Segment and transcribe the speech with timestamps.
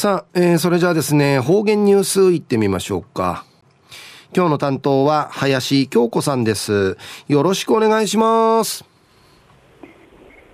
[0.00, 3.44] さあ、えー、それじゃあですね、方言ニュースいってみましょうか。
[4.34, 6.96] 今日の担当は林京子さんです。
[7.28, 8.82] よろしくお願いします。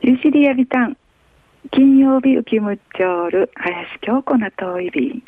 [0.02, 0.96] ゆしりやびたん。
[1.70, 5.22] 金曜日浮きむっちょる林京子の遠いびん。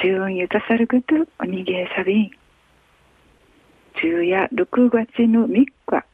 [0.00, 2.30] 中ゆたさるぐとおにげさびん。
[4.00, 6.04] 中夜6月の3日。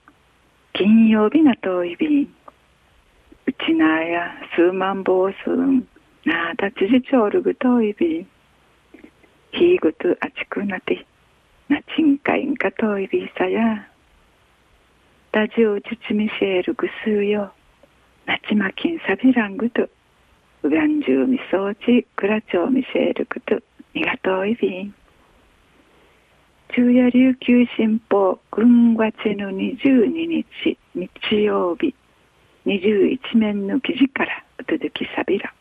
[0.73, 2.35] 金曜日の遠いびん。
[3.45, 5.67] うちなや数万坊数な
[6.25, 8.27] なあたちじちょうるぐといび
[9.53, 11.07] ひいぐとあちくなて
[11.69, 13.89] なちんかいんかといびさや。
[15.33, 17.53] ラジオちちみせえるぐすうよ。
[18.27, 19.89] なちまきんさびらんぐと。
[20.63, 22.07] うがんじゅうみそうち。
[22.17, 23.61] くらちょうみせえるぐと。
[23.95, 24.95] みがといびん
[26.75, 31.95] 昼夜琉球新報軍月の22日日曜日
[32.67, 35.55] 21面の記事からうとどきさびら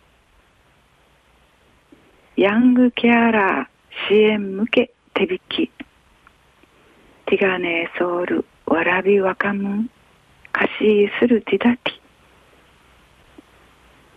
[2.43, 5.71] ヤングケアラー支援向け手引き。
[7.25, 9.89] ティガネーソウルわらびわかむん
[10.51, 11.93] 貸しするティダティ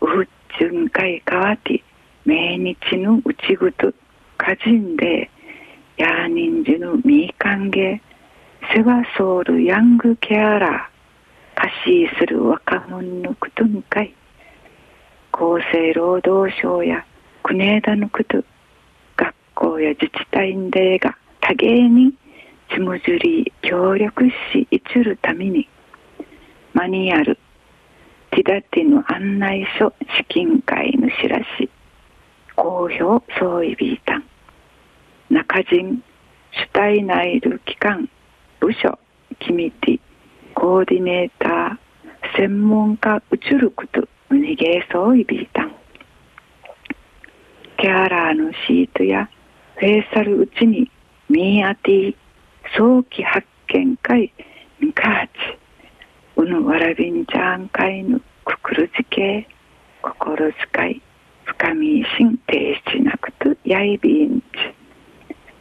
[0.00, 1.82] ウフッチュンカイカワティ
[2.24, 3.92] 命日のうちぐと
[4.36, 5.30] かじんで
[5.96, 8.02] ヤーニンジのミーカンゲ
[8.74, 11.72] セワソウルヤングケアラー貸
[12.08, 14.12] しする若者のくとんかい
[15.30, 17.06] 厚生労働省や
[17.46, 18.42] 国枝のこと
[19.16, 22.12] 学校や自治体でが多芸に
[22.74, 25.68] ちむじり協力しいちるために
[26.74, 27.38] マニュアル
[28.32, 31.70] ティダティの案内書資金会の知らし
[32.56, 34.24] 公表総意ビータン
[35.30, 36.02] 中人
[36.50, 38.10] 主体内る機関
[38.58, 38.98] 部署
[39.38, 40.00] キミティ
[40.52, 44.00] コーディネーター専門家うちること
[44.32, 45.75] 逃げそういビータン
[47.76, 49.28] ケアラーのシートや
[49.76, 50.90] フェイサルうちに
[51.28, 52.16] ミーアティ
[52.76, 54.32] 早期発見会
[54.80, 55.32] ミカーチ
[56.36, 59.46] うぬわらびんちゃん会のくくるじけ
[60.02, 61.02] 心遣い
[61.44, 64.44] 深み心停止なくとやいびんち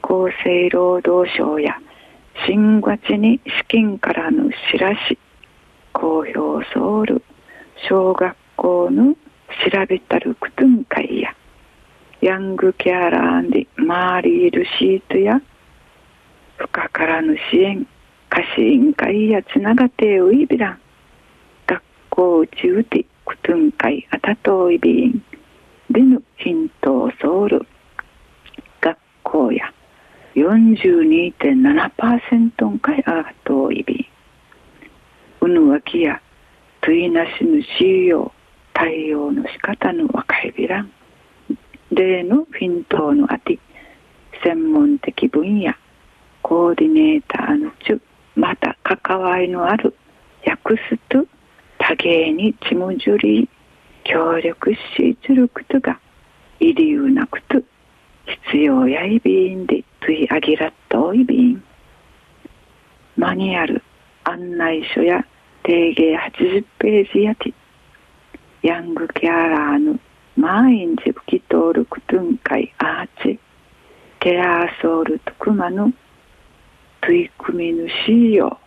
[0.01, 1.75] 厚生労働省や
[2.45, 5.17] 新月に資金からの知らし
[5.93, 6.33] 公表
[6.73, 7.23] ソウル
[7.89, 9.15] 小学校の
[9.69, 11.24] 調べたるくとん会や
[12.25, 15.39] ヤングケアラーでマーリールシートや
[16.57, 17.85] 深からぬ支援
[18.29, 20.79] 貸し委員会やつながてういびらん
[21.67, 25.23] 学校うちうてくとんかいあたといびん
[25.91, 27.61] でぬヒトソウル
[28.81, 29.71] 学校や
[30.33, 34.07] 42.7%んかいあといびん。
[35.41, 36.19] うぬわきや
[36.81, 38.31] といなしぬしよ
[38.73, 40.91] 対応の仕方の若いびらん。
[41.91, 43.59] 例のフィントのあて
[44.43, 45.73] 専門的分野
[46.41, 48.01] コーディネーターのち
[48.35, 49.95] また関わりのある
[50.45, 51.25] 訳すと
[51.77, 53.49] 多芸にちむじゅり
[54.03, 55.99] 協力しつることが
[56.59, 57.61] いりうなこと
[58.51, 61.63] 必要やいびんでついあぎらっといびん。
[63.17, 63.81] マニュアル
[64.23, 65.25] 案内書や
[65.63, 67.53] 定芸80ページやて
[68.61, 69.99] ヤングケアラーの
[70.35, 73.39] 毎日吹き通るクトゥンカイアーチ
[74.19, 75.93] テアーソールトクマの
[77.01, 78.59] 取り組み主よ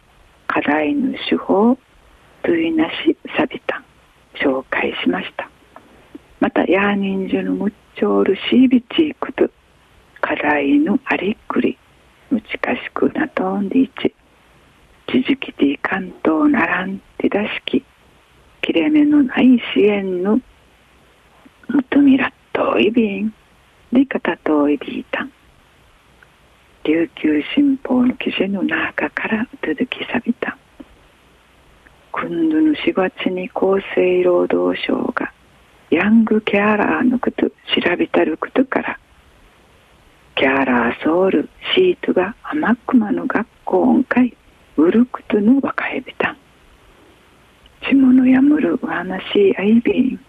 [0.46, 1.76] 課題の手法
[2.42, 3.84] といなしサビタン
[4.36, 5.50] 紹介しました。
[6.40, 9.50] またヤーニンジュのムッチョールシービチークと
[10.20, 11.76] 課題のありっくり
[12.30, 14.14] むちかしくなとんでいち
[15.08, 17.84] 地磁気ティ関東ならん手出しき
[18.62, 20.42] 切れ目のない支援のむ
[21.98, 23.34] とみらっといびん
[23.92, 25.32] でかたといびいたん
[26.84, 30.56] 琉球新報の記事の中から続きさびた。
[32.12, 35.32] 今度の4月に厚生労働省が
[35.91, 38.98] ヤングケアラーのこと調べたることから
[40.36, 44.36] ケアラーソウルシートが天熊の学校音階
[44.77, 46.36] ウルクトの若いびたん
[47.89, 50.28] 地物やむるお話あいびん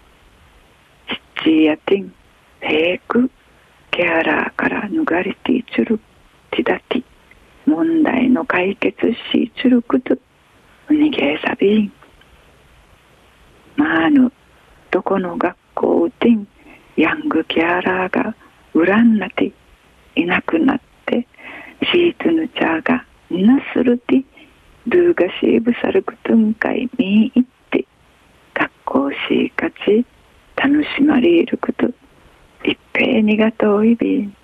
[1.42, 2.14] チーやティン、
[2.60, 3.30] フェイク、
[3.90, 5.98] ケアラーから逃れていちる、
[6.50, 7.04] ティダティ、
[7.66, 8.96] 問題の解決
[9.32, 10.18] しちること、
[10.88, 11.92] うにげさびん。
[13.76, 14.30] まあぬ、
[14.90, 16.46] どこの学校うてん、
[16.96, 18.34] ヤングケアラーが
[18.74, 19.52] 恨んなて、
[20.16, 21.26] いなくなって、
[21.92, 24.22] シートヌチャーがなするて、
[24.86, 27.86] ルーガシーブサルクトゥンカイミーイって、
[28.52, 30.04] 学校しかち、
[30.62, 31.86] 楽しまれること
[32.64, 34.36] 一平にがとういびん。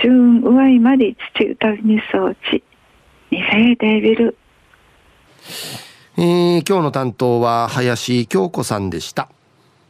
[0.00, 0.08] 中
[0.48, 2.62] うわいまり父歌にそうち。
[3.30, 4.36] にせいでびる。
[6.16, 9.28] えー、今日の担当は林京子さんでした。